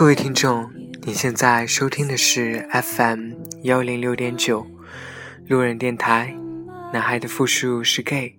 [0.00, 0.72] 各位听众，
[1.02, 3.32] 你现在收听的是 FM
[3.64, 4.66] 幺零六点九
[5.46, 6.34] 路人电台，
[6.90, 8.34] 男孩的复数是 gay。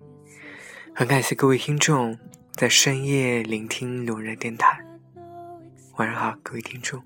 [0.92, 2.18] 很感谢各位听众
[2.54, 4.76] 在深夜聆听路人电台。
[5.98, 7.00] 晚上好，各位听众。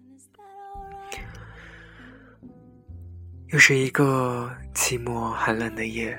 [3.49, 6.19] 又是一个寂寞寒冷的夜，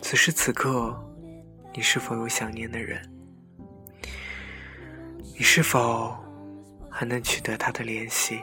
[0.00, 0.98] 此时此刻，
[1.74, 3.02] 你是否有想念的人？
[5.34, 6.16] 你是否
[6.90, 8.40] 还能取得他的联系？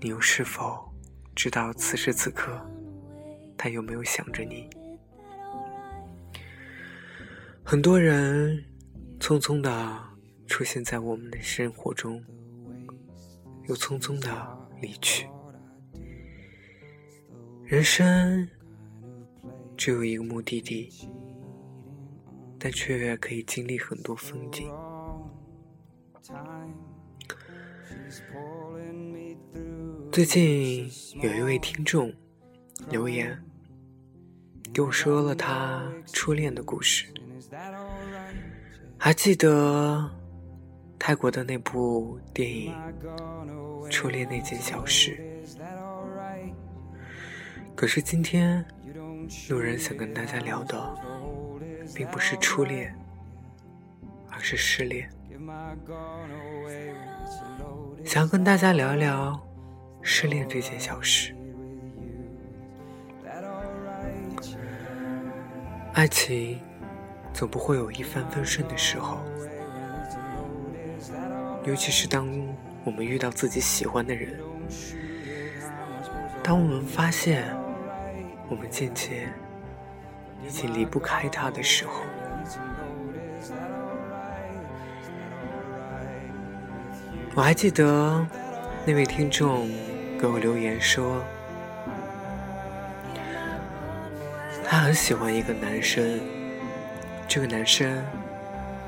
[0.00, 0.92] 你又是否
[1.34, 2.60] 知道此时此刻
[3.56, 4.68] 他有没有想着你？
[7.64, 8.62] 很多人
[9.18, 10.02] 匆匆的
[10.46, 12.22] 出现在我们的生活中，
[13.66, 15.26] 又匆匆的离去。
[17.64, 18.46] 人生
[19.78, 20.90] 只有一个目的地，
[22.58, 24.70] 但却可以经历很多风景。
[30.10, 30.88] 最近
[31.20, 32.12] 有一位听众
[32.88, 33.36] 留言
[34.72, 37.06] 给我说了他初恋的故事，
[38.96, 40.10] 还记得
[40.98, 42.72] 泰国的那部电影
[43.90, 45.16] 《初恋那件小事》。
[47.74, 48.64] 可是今天，
[49.50, 50.96] 路人想跟大家聊的，
[51.94, 52.96] 并不是初恋，
[54.30, 55.10] 而是失恋。
[58.04, 59.40] 想跟大家聊聊
[60.02, 61.34] 失恋这件小事。
[65.94, 66.60] 爱情
[67.32, 69.20] 总不会有一帆风顺的时候，
[71.64, 72.28] 尤其是当
[72.84, 74.38] 我们遇到自己喜欢的人，
[76.42, 77.56] 当我们发现
[78.50, 79.32] 我们渐渐
[80.46, 82.02] 已经离不开他的时候。
[87.36, 88.24] 我还记得
[88.86, 89.68] 那位听众
[90.20, 91.20] 给我留言说，
[94.64, 96.20] 他很喜欢一个男生，
[97.26, 98.04] 这个男生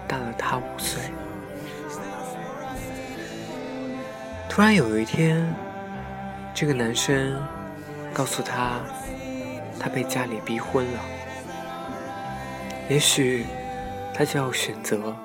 [0.06, 1.02] 大了他五岁。
[4.48, 5.44] 突然有一天，
[6.54, 7.42] 这个男生
[8.14, 8.80] 告诉他，
[9.80, 11.00] 他被家里逼婚了，
[12.88, 13.44] 也许
[14.14, 15.16] 他就要选择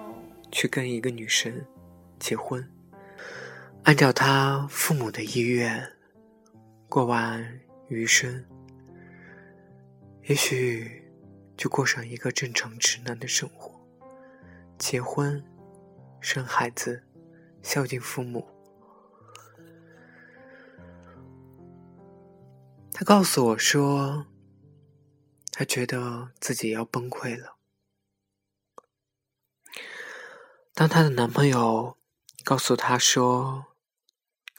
[0.51, 1.53] 去跟一个女生
[2.19, 2.67] 结婚。
[3.83, 5.91] 按照他父母的意愿，
[6.87, 7.59] 过完
[7.89, 8.45] 余生，
[10.23, 11.11] 也许
[11.57, 13.81] 就过上一个正常直男的生活，
[14.77, 15.43] 结婚、
[16.21, 17.03] 生孩子、
[17.61, 18.47] 孝敬父母。
[22.93, 24.27] 他告诉我说，
[25.51, 27.57] 他觉得自己要崩溃了。
[30.73, 31.97] 当她的男朋友
[32.43, 33.70] 告诉她说，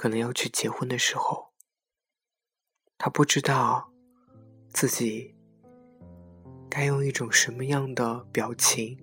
[0.02, 1.52] 可能要去结婚的时候，
[2.98, 3.92] 他不知道
[4.72, 5.32] 自己
[6.68, 8.98] 该用一种什么样的表情，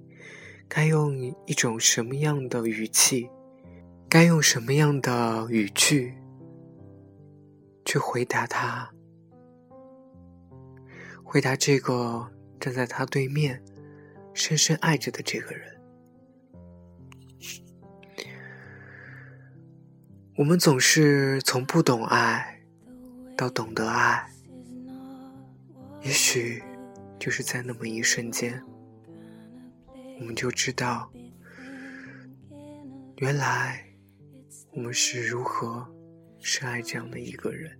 [0.68, 1.16] 该用
[1.46, 3.30] 一种什么样的语气，
[4.10, 6.18] 该用什么样的语句
[7.86, 8.94] 去回答他，
[11.24, 12.30] 回答这个
[12.60, 13.64] 站在他对面、
[14.34, 15.79] 深深爱着的这个人。
[20.40, 22.62] 我们总是从不懂爱
[23.36, 24.26] 到懂得爱，
[26.02, 26.64] 也许
[27.20, 28.64] 就是在那么一瞬间，
[30.18, 31.12] 我们就知道，
[33.18, 33.84] 原来
[34.72, 35.86] 我们是如何
[36.40, 37.78] 深爱这样的一个人。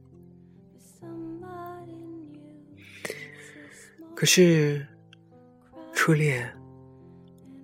[4.14, 4.86] 可是，
[5.94, 6.54] 初恋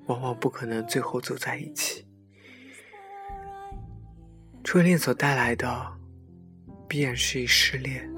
[0.06, 2.05] 往往不可能最后走在一起。
[4.66, 5.94] 初恋所带来的，
[6.88, 8.12] 必然是一失恋。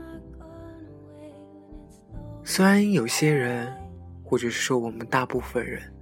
[2.42, 3.72] 虽然有些人，
[4.24, 5.94] 或者是说我们大部分人，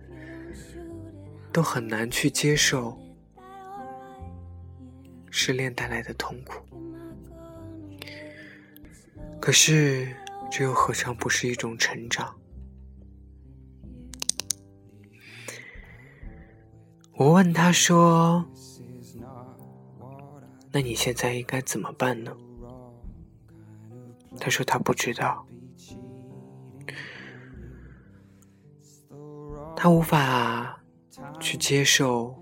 [1.52, 2.96] 都很难去接受
[5.32, 6.64] 失恋带来的痛苦，
[9.42, 10.16] 可是
[10.52, 12.40] 这又何尝不是一种成长？
[17.14, 18.48] 我问他说。
[20.76, 22.36] 那你现在应该怎么办呢？
[24.38, 25.48] 他说他不知道，
[29.74, 30.84] 他无法
[31.40, 32.36] 去接受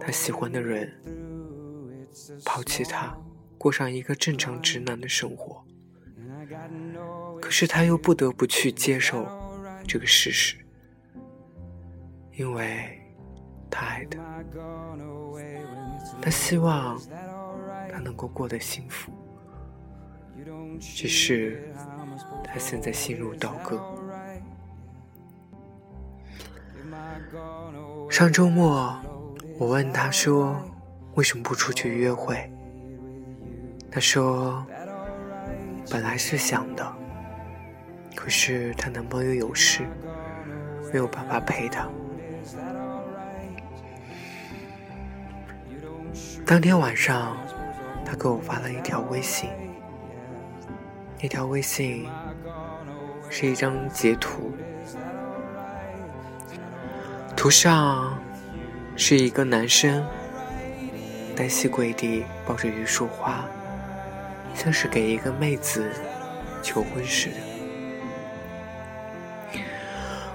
[0.00, 0.92] 他喜欢的人
[2.44, 3.16] 抛弃他，
[3.56, 5.64] 过上一个正常直男的生活。
[7.40, 9.24] 可是他又不得不去接受
[9.86, 10.56] 这个事实，
[12.32, 13.00] 因为
[13.70, 14.18] 他爱他，
[16.20, 17.00] 他希望
[17.98, 19.10] 他能够过得幸福。
[20.78, 21.74] 只是
[22.44, 23.82] 他现在心如刀割。
[28.08, 28.96] 上周末，
[29.58, 30.56] 我问他说
[31.16, 32.48] ：“为什么不出去约会？”
[33.90, 34.64] 他说
[35.90, 36.94] ：“本来是想的，
[38.14, 39.84] 可是她男朋友有事，
[40.92, 41.88] 没有办法陪她。”
[46.46, 47.36] 当天晚上，
[48.08, 49.50] 他给我发了一条微信。
[51.20, 52.08] 那条微信
[53.28, 54.50] 是一张截图，
[57.36, 58.18] 图上
[58.96, 60.06] 是一个男生
[61.36, 63.44] 单膝跪地抱着一束花，
[64.54, 65.92] 像是给一个妹子
[66.62, 67.36] 求婚似的。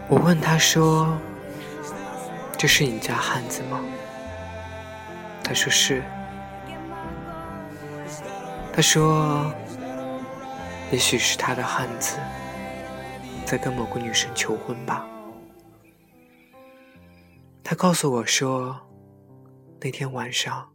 [0.08, 1.18] 我问他说
[2.56, 3.80] ：“这是你家汉子吗？”
[5.44, 6.04] 他说是。
[8.74, 9.54] 他说。
[10.92, 12.20] 也许是他的汉子
[13.48, 15.10] 在跟某个女生求婚吧。
[17.64, 18.80] 他告诉我说，
[19.81, 20.72] 那天晚上，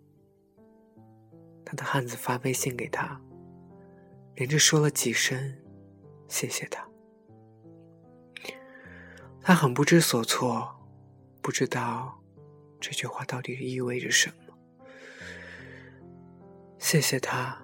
[1.65, 3.21] 他的汉子发微信给他，
[4.35, 5.57] 连着说了几声
[6.27, 6.85] “谢谢他”。
[9.41, 10.69] 他很不知所措，
[11.41, 12.21] 不知道
[12.81, 14.55] 这句话到底意味着什么。
[16.81, 17.57] 谢谢他，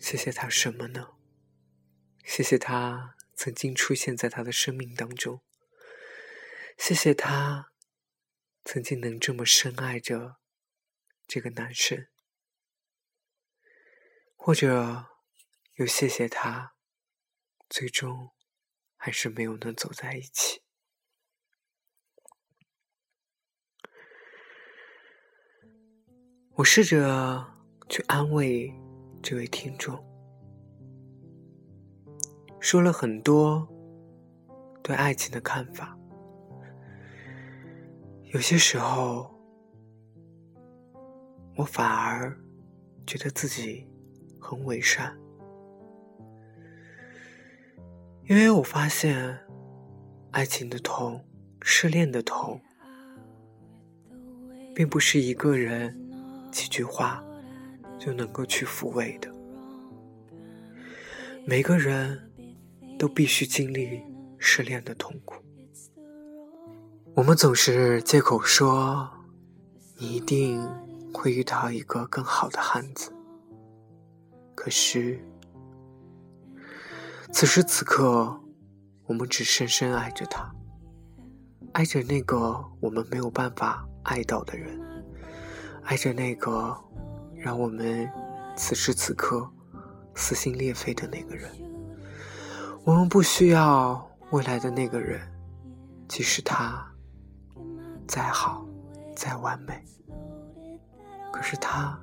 [0.00, 1.14] 谢谢他什么呢？
[2.24, 5.42] 谢谢他曾经出现在他的生命当中，
[6.76, 7.72] 谢谢他
[8.64, 10.36] 曾经能这么深爱着
[11.26, 12.08] 这个男生，
[14.36, 15.06] 或者
[15.74, 16.74] 又谢谢他
[17.68, 18.32] 最终
[18.96, 20.62] 还是没有能走在一起。
[26.56, 27.56] 我试着
[27.88, 28.74] 去安慰
[29.30, 29.94] 这位听众。
[32.60, 33.68] 说了很多
[34.82, 35.94] 对爱情的看法，
[38.32, 39.30] 有些时候，
[41.56, 42.34] 我反而
[43.06, 43.86] 觉得自己
[44.40, 45.14] 很伪善，
[48.30, 49.38] 因为我发现，
[50.30, 51.22] 爱情的痛、
[51.60, 52.58] 失恋的痛，
[54.74, 55.94] 并不是一个人
[56.50, 57.22] 几句话
[57.98, 59.30] 就能够去抚慰的，
[61.44, 62.24] 每个人。
[62.98, 64.02] 都必须经历
[64.40, 65.36] 失恋的痛苦。
[67.14, 69.08] 我们总是借口说，
[69.98, 70.68] 你一定
[71.14, 73.12] 会遇到一个更好的汉子。
[74.56, 75.24] 可是，
[77.32, 78.40] 此时此刻，
[79.06, 80.52] 我们只深深爱着他，
[81.72, 84.76] 爱着那个我们没有办法爱到的人，
[85.84, 86.76] 爱着那个
[87.38, 88.10] 让我们
[88.56, 89.48] 此时此刻
[90.14, 91.50] 撕心裂肺的那个人。
[92.84, 95.20] 我们不需要未来的那个人，
[96.08, 96.86] 即使他
[98.06, 98.66] 再好、
[99.14, 99.84] 再完美，
[101.32, 101.98] 可是他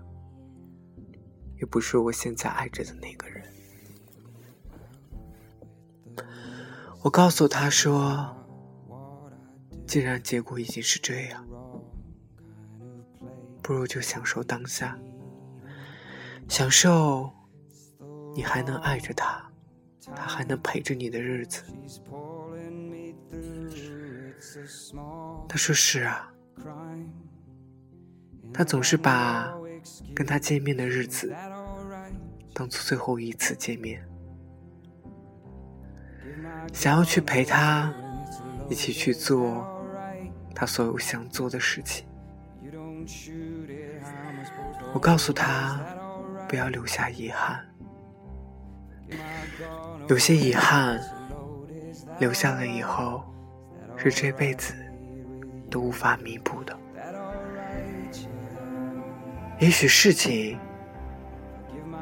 [1.57, 3.43] 也不是我现在爱着的那个人。
[7.01, 8.35] 我告诉他说
[9.87, 11.47] ：“既然结果已经是这样，
[13.61, 14.97] 不如就享受当下，
[16.47, 17.31] 享受
[18.33, 19.43] 你还能爱着他。”
[20.15, 21.63] 他还能陪着你的日子，
[25.49, 26.31] 他说是啊，
[28.53, 29.51] 他总是把
[30.13, 31.35] 跟他见面的日子
[32.53, 34.07] 当做最后一次见面，
[36.71, 37.91] 想要去陪他
[38.69, 39.83] 一起去做
[40.53, 42.05] 他所有想做的事情。
[44.93, 45.83] 我告诉他
[46.47, 47.65] 不要留下遗憾。
[50.07, 50.99] 有些遗憾
[52.19, 53.23] 留下了以后，
[53.97, 54.73] 是这辈子
[55.69, 56.77] 都无法弥补的。
[59.59, 60.59] 也许事情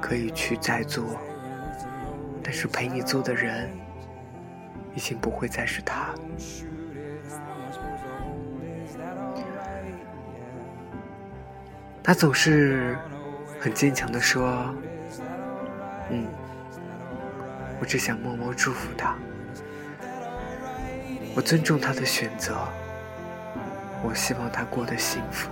[0.02, 1.20] 可以去再做，
[2.44, 3.70] 但是陪你做的人
[4.96, 6.14] 已经不会再是他。
[12.04, 12.98] 他总是
[13.64, 14.76] 很坚强的说
[16.12, 16.28] ：“嗯。”
[17.80, 19.16] 我只想默默祝福他，
[21.36, 22.56] 我尊重他的选择，
[24.02, 25.50] 我希望他过得幸福。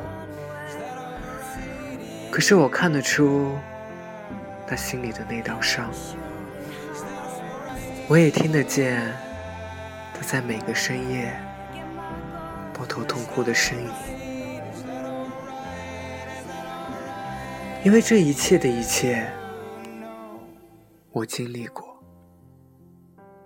[2.29, 3.57] 可是我看得出
[4.65, 5.89] 他心里的那道伤，
[8.07, 9.09] 我我也听得见
[10.13, 11.33] 他在每个深夜
[12.77, 13.89] 抱头痛哭的身影，
[17.83, 19.27] 因为这一切的一切，
[21.11, 21.97] 我经历过，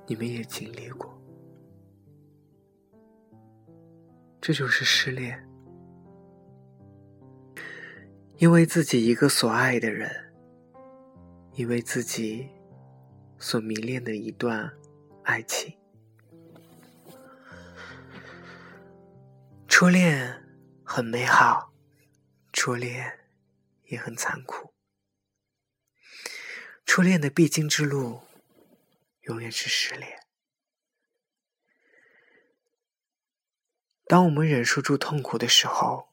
[0.05, 1.17] 你们也经历过，
[4.41, 5.41] 这就是失恋。
[8.35, 10.11] 因为自己一个所爱的人，
[11.53, 12.49] 因为自己
[13.39, 14.69] 所迷恋的一段
[15.23, 15.73] 爱情，
[19.65, 20.43] 初恋
[20.83, 21.71] 很美好，
[22.51, 23.09] 初恋
[23.87, 24.73] 也很残酷，
[26.85, 28.21] 初恋的必经之路
[29.21, 30.19] 永远是失恋。
[34.07, 36.09] 当我们忍受住痛苦的时候，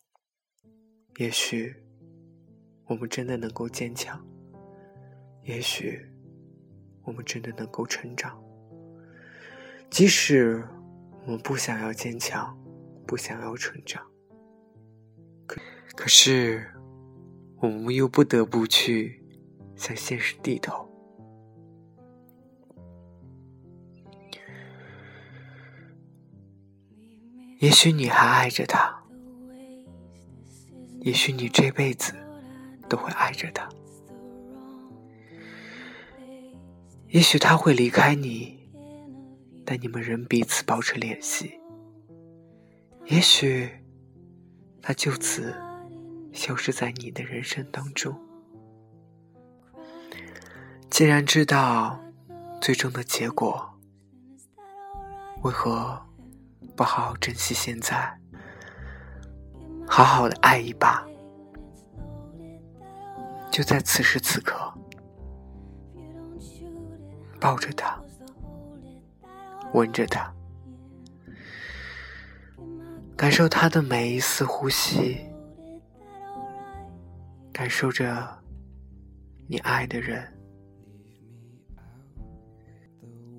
[1.17, 1.79] 也许。
[2.87, 4.23] 我们真的能够坚强，
[5.45, 6.07] 也许
[7.05, 8.38] 我们真的能够成长。
[9.88, 10.62] 即使
[11.25, 12.55] 我们不想要坚强，
[13.07, 14.07] 不想要成长，
[15.47, 15.59] 可
[15.97, 16.71] 可是
[17.62, 19.25] 我们又不得不去
[19.76, 20.87] 向现实低头。
[27.61, 29.02] 也许你还爱着他，
[31.00, 32.12] 也许你这辈子。
[32.92, 33.66] 都会爱着他。
[37.09, 38.69] 也许他会离开你，
[39.64, 41.59] 但你们仍彼此保持联系。
[43.07, 43.66] 也许
[44.83, 45.54] 他就此
[46.33, 48.19] 消失在你的人生当中。
[50.91, 51.99] 既然知道
[52.61, 53.73] 最终的结果，
[55.43, 56.01] 为何
[56.77, 58.19] 不好好珍惜现在，
[59.87, 61.07] 好好的爱一把？
[63.51, 64.73] 就在此时此刻，
[67.41, 68.01] 抱着他，
[69.73, 70.33] 吻着他，
[73.17, 75.21] 感受他的每一丝呼吸，
[77.52, 78.42] 感受着
[79.47, 80.32] 你爱的人，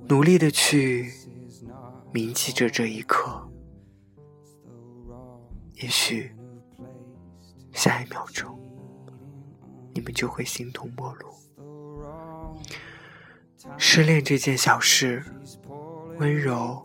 [0.07, 1.11] 努力的去
[2.13, 3.49] 铭记着这一刻。
[5.75, 6.31] 也许
[7.71, 8.59] 下一秒钟。
[9.95, 11.27] 你们就会形同陌路。
[13.77, 15.23] 失恋这件小事，
[16.17, 16.83] 温柔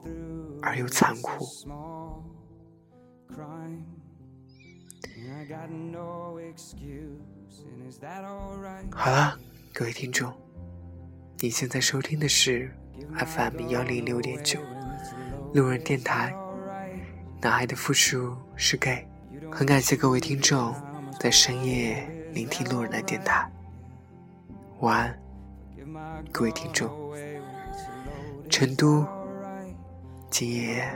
[0.60, 1.46] 而又残酷。
[8.90, 9.38] 好了，
[9.72, 10.32] 各位听众，
[11.38, 12.70] 你现在收听的是
[13.16, 14.60] FM 幺零六点九
[15.54, 16.34] 路人电台。
[17.40, 19.06] 男孩的复数是 gay，
[19.52, 20.74] 很感谢各位听众
[21.20, 22.08] 在深夜。
[22.34, 23.50] 聆听路人的电台，
[24.80, 26.88] 晚安，各位听众。
[28.50, 29.06] 成都，
[30.30, 30.86] 今夜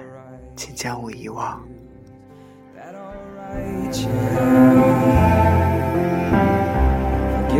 [0.54, 1.66] 请将我遗忘。
[3.92, 4.08] Give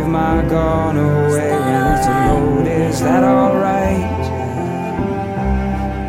[0.07, 4.25] my gun away religion load, is that alright?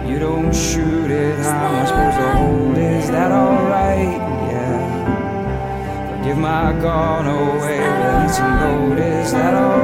[0.08, 2.78] You don't shoot it, how am I supposed to hold?
[2.78, 4.16] Is that alright?
[4.50, 6.24] Yeah.
[6.24, 9.83] Give my gun away religion load, is that alright?